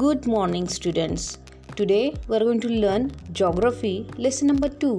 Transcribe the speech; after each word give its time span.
Good 0.00 0.26
morning, 0.26 0.66
students. 0.66 1.24
Today 1.78 2.14
we 2.26 2.34
are 2.36 2.44
going 2.48 2.60
to 2.60 2.68
learn 2.82 3.02
geography 3.38 4.06
lesson 4.16 4.46
number 4.50 4.70
2 4.70 4.92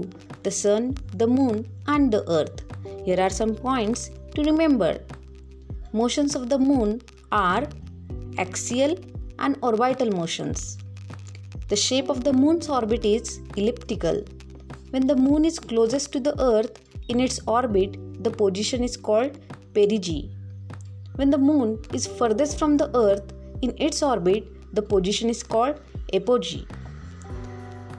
the 0.43 0.51
sun, 0.51 0.83
the 1.21 1.25
moon, 1.25 1.55
and 1.87 2.13
the 2.15 2.21
earth. 2.29 2.59
Here 3.05 3.19
are 3.19 3.31
some 3.37 3.53
points 3.55 4.11
to 4.35 4.43
remember. 4.43 4.91
Motions 5.91 6.35
of 6.35 6.49
the 6.49 6.59
moon 6.59 7.01
are 7.31 7.63
axial 8.37 8.93
and 9.39 9.57
orbital 9.63 10.11
motions. 10.19 10.77
The 11.69 11.81
shape 11.87 12.13
of 12.15 12.23
the 12.23 12.35
moon's 12.43 12.69
orbit 12.69 13.03
is 13.15 13.39
elliptical. 13.57 14.23
When 14.91 15.07
the 15.07 15.19
moon 15.25 15.45
is 15.45 15.57
closest 15.57 16.11
to 16.13 16.19
the 16.29 16.39
earth 16.53 16.79
in 17.07 17.19
its 17.19 17.39
orbit, 17.47 17.99
the 18.23 18.37
position 18.43 18.83
is 18.83 18.97
called 18.97 19.43
perigee. 19.73 20.23
When 21.15 21.31
the 21.31 21.43
moon 21.51 21.79
is 21.91 22.05
furthest 22.05 22.59
from 22.59 22.77
the 22.77 22.95
earth 22.95 23.27
in 23.63 23.73
its 23.89 24.03
orbit, 24.03 24.57
the 24.73 24.81
position 24.81 25.29
is 25.29 25.43
called 25.43 25.79
apogee. 26.13 26.65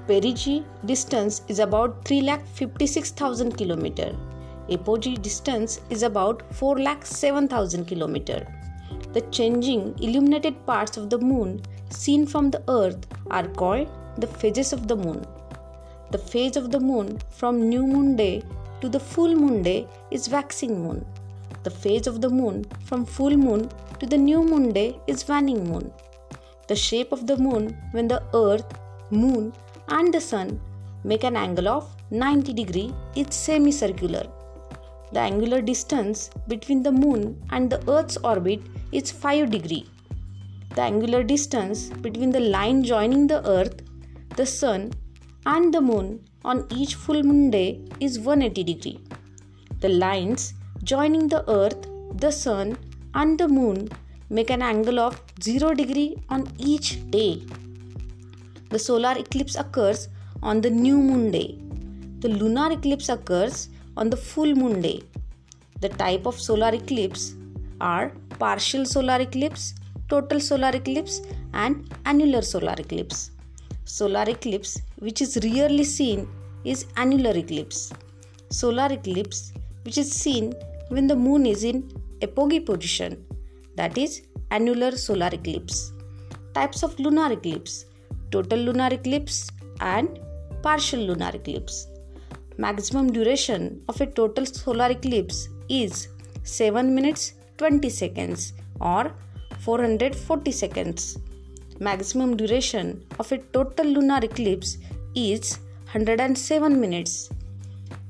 Perigee 0.06 0.64
distance 0.84 1.42
is 1.48 1.58
about 1.58 2.04
3,56,000 2.04 3.52
km. 3.56 4.16
Apogee 4.70 5.16
distance 5.16 5.80
is 5.90 6.02
about 6.02 6.48
4,07,000 6.52 7.84
km. 7.84 8.46
The 9.12 9.20
changing 9.30 9.94
illuminated 10.00 10.64
parts 10.66 10.96
of 10.96 11.10
the 11.10 11.18
moon 11.18 11.60
seen 11.90 12.26
from 12.26 12.50
the 12.50 12.62
earth 12.68 13.06
are 13.30 13.46
called 13.48 13.88
the 14.18 14.26
phases 14.26 14.72
of 14.72 14.88
the 14.88 14.96
moon. 14.96 15.24
The 16.10 16.18
phase 16.18 16.56
of 16.56 16.70
the 16.70 16.80
moon 16.80 17.18
from 17.30 17.68
new 17.68 17.86
moon 17.86 18.16
day 18.16 18.42
to 18.80 18.88
the 18.88 19.00
full 19.00 19.34
moon 19.34 19.62
day 19.62 19.86
is 20.10 20.28
waxing 20.28 20.82
moon. 20.82 21.04
The 21.62 21.70
phase 21.70 22.06
of 22.06 22.20
the 22.20 22.28
moon 22.28 22.66
from 22.84 23.06
full 23.06 23.36
moon 23.36 23.70
to 24.00 24.06
the 24.06 24.18
new 24.18 24.42
moon 24.42 24.72
day 24.72 24.98
is 25.06 25.28
waning 25.28 25.68
moon. 25.68 25.92
The 26.72 26.76
shape 26.88 27.12
of 27.12 27.26
the 27.26 27.36
moon 27.36 27.64
when 27.94 28.06
the 28.08 28.22
earth, 28.32 28.68
moon, 29.10 29.52
and 29.88 30.14
the 30.14 30.20
sun 30.22 30.48
make 31.04 31.22
an 31.22 31.36
angle 31.36 31.68
of 31.68 31.84
90 32.10 32.54
degree 32.60 32.94
is 33.14 33.34
semicircular. 33.34 34.22
The 35.12 35.20
angular 35.20 35.60
distance 35.60 36.30
between 36.48 36.82
the 36.82 36.94
moon 37.04 37.22
and 37.50 37.68
the 37.68 37.80
earth's 37.94 38.16
orbit 38.30 38.62
is 38.90 39.10
5 39.10 39.50
degree. 39.50 39.84
The 40.74 40.80
angular 40.80 41.22
distance 41.22 41.90
between 42.06 42.30
the 42.30 42.44
line 42.56 42.82
joining 42.82 43.26
the 43.26 43.46
earth, 43.46 43.82
the 44.36 44.46
sun, 44.46 44.92
and 45.44 45.74
the 45.74 45.82
moon 45.82 46.24
on 46.42 46.66
each 46.70 46.94
full 46.94 47.22
moon 47.22 47.50
day 47.50 47.68
is 48.00 48.18
180 48.18 48.64
degree. 48.72 48.98
The 49.80 49.90
lines 49.90 50.54
joining 50.84 51.28
the 51.28 51.44
earth, 51.50 51.82
the 52.14 52.32
sun, 52.32 52.78
and 53.12 53.38
the 53.38 53.48
moon 53.48 53.90
make 54.36 54.50
an 54.56 54.62
angle 54.62 54.98
of 54.98 55.14
0 55.42 55.74
degree 55.80 56.10
on 56.30 56.40
each 56.58 56.88
day. 57.10 57.42
The 58.70 58.78
solar 58.78 59.14
eclipse 59.22 59.56
occurs 59.62 60.08
on 60.42 60.62
the 60.62 60.70
new 60.70 60.96
moon 60.96 61.30
day. 61.30 61.58
The 62.20 62.30
lunar 62.40 62.72
eclipse 62.72 63.08
occurs 63.10 63.68
on 63.98 64.08
the 64.08 64.16
full 64.16 64.54
moon 64.54 64.80
day. 64.80 65.02
The 65.82 65.90
type 65.90 66.24
of 66.24 66.40
solar 66.40 66.72
eclipse 66.74 67.34
are 67.80 68.12
partial 68.38 68.86
solar 68.86 69.18
eclipse, 69.20 69.74
total 70.08 70.40
solar 70.40 70.70
eclipse, 70.80 71.20
and 71.52 71.92
annular 72.06 72.40
solar 72.40 72.76
eclipse. 72.78 73.32
Solar 73.84 74.24
eclipse, 74.28 74.80
which 75.00 75.20
is 75.20 75.38
rarely 75.44 75.84
seen, 75.84 76.26
is 76.64 76.86
annular 76.96 77.36
eclipse. 77.36 77.92
Solar 78.48 78.88
eclipse, 78.92 79.52
which 79.84 79.98
is 79.98 80.10
seen 80.10 80.54
when 80.88 81.06
the 81.06 81.16
moon 81.16 81.44
is 81.44 81.64
in 81.64 81.78
apogee 82.22 82.60
position 82.60 83.26
that 83.76 83.96
is 83.96 84.22
annular 84.50 84.92
solar 84.92 85.30
eclipse. 85.32 85.92
Types 86.54 86.82
of 86.82 86.98
lunar 86.98 87.32
eclipse 87.32 87.86
total 88.30 88.60
lunar 88.66 88.90
eclipse 88.98 89.38
and 89.80 90.18
partial 90.62 91.00
lunar 91.00 91.32
eclipse. 91.34 91.86
Maximum 92.58 93.12
duration 93.12 93.82
of 93.88 94.00
a 94.00 94.06
total 94.06 94.46
solar 94.46 94.90
eclipse 94.90 95.48
is 95.68 96.08
7 96.44 96.94
minutes 96.94 97.34
20 97.58 97.88
seconds 97.88 98.52
or 98.80 99.12
440 99.60 100.52
seconds. 100.52 101.18
Maximum 101.80 102.36
duration 102.36 103.04
of 103.18 103.30
a 103.32 103.38
total 103.56 103.86
lunar 103.86 104.20
eclipse 104.22 104.78
is 105.14 105.58
107 105.92 106.80
minutes. 106.80 107.30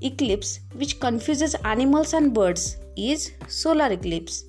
Eclipse 0.02 0.60
which 0.74 0.98
confuses 1.00 1.54
animals 1.64 2.12
and 2.12 2.34
birds 2.34 2.76
is 2.96 3.32
solar 3.48 3.90
eclipse 3.92 4.44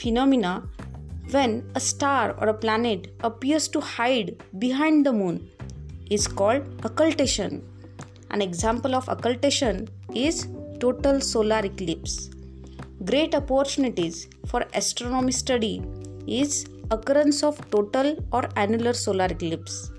phenomena 0.00 0.52
when 1.34 1.52
a 1.74 1.80
star 1.80 2.34
or 2.40 2.48
a 2.48 2.58
planet 2.62 3.08
appears 3.28 3.66
to 3.74 3.80
hide 3.80 4.30
behind 4.58 5.06
the 5.06 5.12
moon 5.12 5.36
is 6.10 6.26
called 6.26 6.62
occultation. 6.84 7.62
An 8.30 8.42
example 8.42 8.94
of 8.94 9.08
occultation 9.08 9.88
is 10.14 10.48
total 10.80 11.20
solar 11.20 11.60
eclipse. 11.70 12.30
Great 13.04 13.34
opportunities 13.34 14.28
for 14.46 14.64
astronomy 14.74 15.32
study 15.32 15.82
is 16.26 16.66
occurrence 16.90 17.42
of 17.42 17.58
total 17.70 18.08
or 18.32 18.44
annular 18.56 18.92
solar 18.92 19.26
eclipse. 19.26 19.90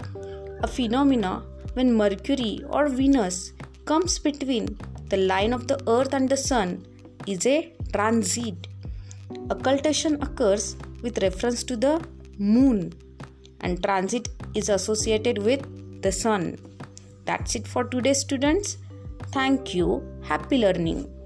A 0.64 0.68
phenomena 0.68 1.44
when 1.74 1.94
Mercury 1.94 2.64
or 2.70 2.88
Venus 2.88 3.54
comes 3.86 4.20
between 4.20 4.66
the 5.10 5.18
line 5.18 5.54
of 5.54 5.68
the 5.68 5.80
earth 5.88 6.14
and 6.14 6.28
the 6.30 6.38
sun 6.38 6.86
is 7.28 7.46
a 7.46 7.74
transit 7.94 8.68
Occultation 9.50 10.22
occurs 10.22 10.76
with 11.02 11.22
reference 11.22 11.64
to 11.64 11.76
the 11.76 12.04
moon 12.38 12.94
and 13.62 13.82
transit 13.84 14.30
is 14.56 14.70
associated 14.70 15.38
with 15.38 16.02
the 16.02 16.12
sun. 16.12 16.58
That's 17.26 17.56
it 17.56 17.68
for 17.68 17.84
today, 17.84 18.14
students. 18.14 18.78
Thank 19.32 19.74
you. 19.74 20.04
Happy 20.24 20.58
learning. 20.58 21.21